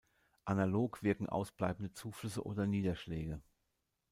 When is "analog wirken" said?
0.45-1.29